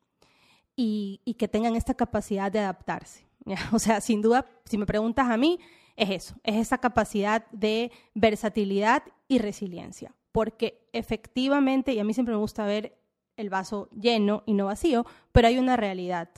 [0.76, 3.26] y, y, que tengan esta capacidad de adaptarse.
[3.72, 5.59] O sea, sin duda, si me preguntas a mí,
[5.96, 12.34] es eso, es esa capacidad de versatilidad y resiliencia porque efectivamente, y a mí siempre
[12.34, 12.98] me gusta ver
[13.36, 16.28] el vaso lleno y no vacío, pero hay una realidad.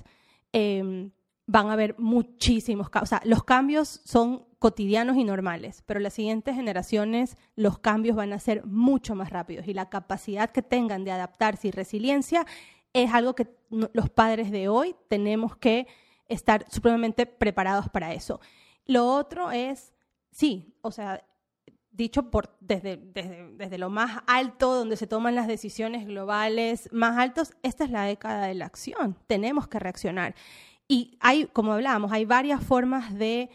[0.52, 1.10] Em,
[1.46, 3.08] van a haber muchísimos cambios.
[3.08, 8.32] O sea, los cambios son cotidianos y normales, pero las siguientes generaciones los cambios van
[8.32, 12.46] a ser mucho más rápidos y la capacidad que tengan de adaptarse y resiliencia
[12.92, 15.86] es algo que los padres de hoy tenemos que
[16.28, 18.40] estar supremamente preparados para eso.
[18.84, 19.92] Lo otro es,
[20.30, 21.24] sí, o sea,
[21.90, 27.18] dicho por, desde, desde, desde, lo más alto, donde se toman las decisiones globales más
[27.18, 29.16] altos, esta es la década de la acción.
[29.26, 30.34] Tenemos que reaccionar.
[30.88, 33.50] Y hay, como hablábamos, hay varias formas de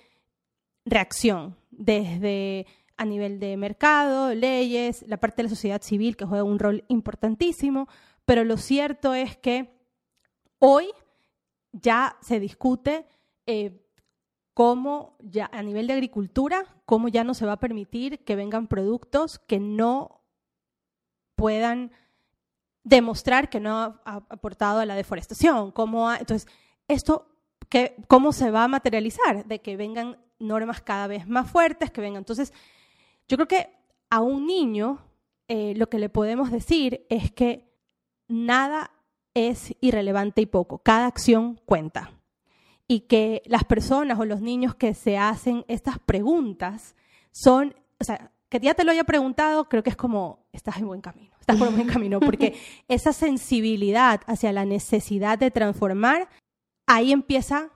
[0.85, 2.67] reacción, desde
[2.97, 6.85] a nivel de mercado, leyes, la parte de la sociedad civil que juega un rol
[6.87, 7.87] importantísimo,
[8.25, 9.69] pero lo cierto es que
[10.59, 10.87] hoy
[11.71, 13.05] ya se discute
[13.45, 13.84] eh,
[14.55, 18.67] cómo ya a nivel de agricultura, cómo ya no se va a permitir que vengan
[18.67, 20.23] productos que no
[21.35, 21.91] puedan
[22.85, 25.71] demostrar que no ha aportado a la deforestación.
[25.71, 26.47] Cómo entonces,
[26.87, 27.27] esto,
[27.67, 29.45] que, ¿cómo se va a materializar?
[29.45, 32.19] De que vengan normas cada vez más fuertes, que vengan.
[32.19, 32.53] Entonces,
[33.27, 33.69] yo creo que
[34.09, 34.99] a un niño
[35.49, 37.75] eh, lo que le podemos decir es que
[38.29, 38.91] nada
[39.33, 40.77] es irrelevante y poco.
[40.77, 42.13] Cada acción cuenta
[42.87, 46.95] y que las personas o los niños que se hacen estas preguntas
[47.31, 50.87] son, o sea, que ya te lo haya preguntado, creo que es como, estás en
[50.87, 52.55] buen camino, estás por buen camino, porque
[52.87, 56.29] esa sensibilidad hacia la necesidad de transformar,
[56.85, 57.71] ahí empieza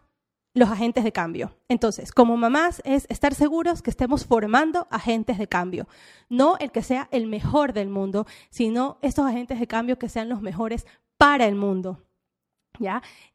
[0.53, 1.55] los agentes de cambio.
[1.69, 5.87] Entonces, como mamás es estar seguros que estemos formando agentes de cambio,
[6.27, 10.29] no el que sea el mejor del mundo, sino estos agentes de cambio que sean
[10.29, 10.85] los mejores
[11.17, 12.03] para el mundo.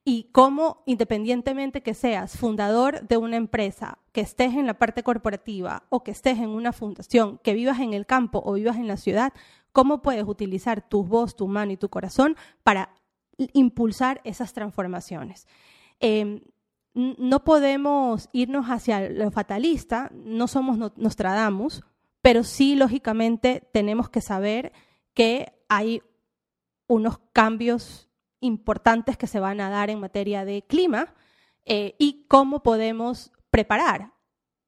[0.04, 5.85] Y cómo, independientemente que seas fundador de una empresa, que estés en la parte corporativa
[5.90, 8.96] o que estés en una fundación, que vivas en el campo o vivas en la
[8.96, 9.33] ciudad,
[9.72, 12.94] cómo puedes utilizar tu voz, tu mano y tu corazón para
[13.52, 15.46] impulsar esas transformaciones.
[16.00, 16.40] Em,
[16.94, 21.83] no podemos irnos hacia lo fatalista, no somos Nostradamus,
[22.22, 24.73] pero sí, lógicamente, tenemos que saber
[25.12, 26.02] que hay
[26.87, 28.04] unos cambios
[28.45, 31.15] importantes que se van a dar en materia de clima
[31.65, 34.13] eh, y cómo podemos preparar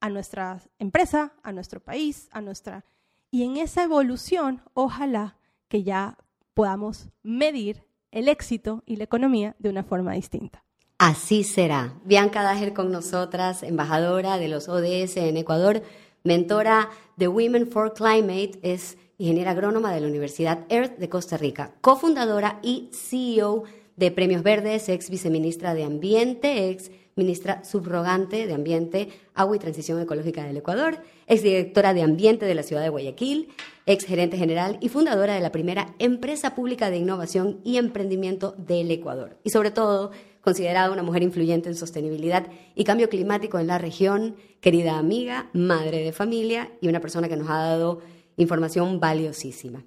[0.01, 2.85] a nuestra empresa, a nuestro país, a nuestra...
[3.31, 5.37] Y en esa evolución, ojalá
[5.69, 6.17] que ya
[6.55, 10.65] podamos medir el éxito y la economía de una forma distinta.
[10.99, 11.93] Así será.
[12.05, 15.83] Bianca Dager con nosotras, embajadora de los ODS en Ecuador,
[16.25, 21.75] mentora de Women for Climate, es ingeniera agrónoma de la Universidad Earth de Costa Rica,
[21.81, 23.65] cofundadora y CEO
[23.97, 30.01] de Premios Verdes, ex viceministra de Ambiente, ex ministra subrogante de Ambiente, Agua y Transición
[30.01, 33.49] Ecológica del Ecuador, exdirectora de Ambiente de la ciudad de Guayaquil,
[33.87, 38.91] ex gerente general y fundadora de la primera empresa pública de innovación y emprendimiento del
[38.91, 39.39] Ecuador.
[39.45, 40.11] Y sobre todo,
[40.43, 46.05] considerada una mujer influyente en sostenibilidad y cambio climático en la región, querida amiga, madre
[46.05, 48.03] de familia y una persona que nos ha dado
[48.37, 49.85] información valiosísima.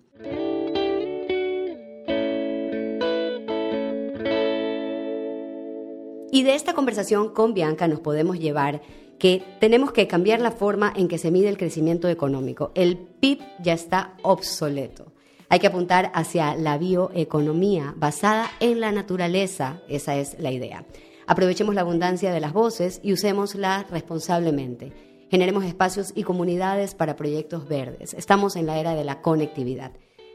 [6.31, 8.81] Y de esta conversación con Bianca nos podemos llevar
[9.17, 12.71] que tenemos que cambiar la forma en que se mide el crecimiento económico.
[12.75, 15.11] El PIB ya está obsoleto.
[15.49, 19.81] Hay que apuntar hacia la bioeconomía basada en la naturaleza.
[19.89, 20.85] Esa es la idea.
[21.25, 25.08] Aprovechemos la abundancia de las voces y usémosla responsablemente.
[25.29, 28.15] Generemos espacios y comunidades para proyectos verdes.
[28.15, 29.91] Estamos en la era de la conectividad.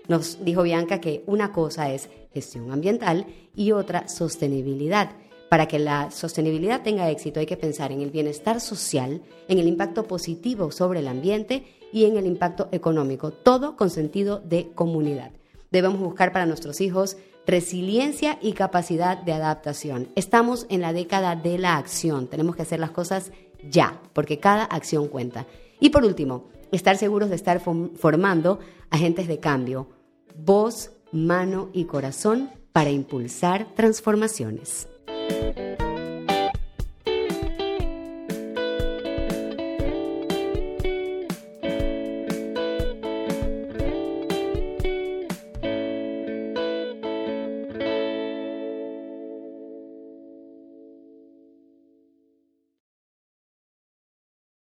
[0.07, 3.27] Nos dijo Bianca que una cosa es gestión ambiental
[3.57, 5.11] y otra sostenibilidad.
[5.49, 9.67] Para que la sostenibilidad tenga éxito hay que pensar en el bienestar social, en el
[9.67, 15.33] impacto positivo sobre el ambiente y en el impacto económico, todo con sentido de comunidad.
[15.73, 17.17] Debemos buscar para nuestros hijos
[17.47, 20.09] resiliencia y capacidad de adaptación.
[20.15, 23.33] Estamos en la década de la acción, tenemos que hacer las cosas
[23.63, 25.47] ya, porque cada acción cuenta.
[25.81, 28.59] Y por último, estar seguros de estar formando
[28.91, 29.89] agentes de cambio,
[30.37, 34.89] voz, mano y corazón para impulsar transformaciones.